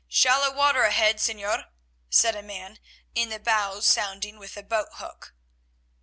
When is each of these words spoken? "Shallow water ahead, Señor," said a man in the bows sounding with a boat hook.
"Shallow 0.07 0.49
water 0.51 0.81
ahead, 0.81 1.17
Señor," 1.17 1.65
said 2.09 2.35
a 2.35 2.41
man 2.41 2.79
in 3.13 3.29
the 3.29 3.37
bows 3.39 3.85
sounding 3.85 4.39
with 4.39 4.57
a 4.57 4.63
boat 4.63 4.89
hook. 4.93 5.35